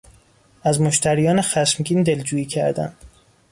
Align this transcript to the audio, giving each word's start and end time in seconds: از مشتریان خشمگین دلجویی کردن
از 0.63 0.81
مشتریان 0.81 1.41
خشمگین 1.41 2.03
دلجویی 2.03 2.45
کردن 2.45 2.95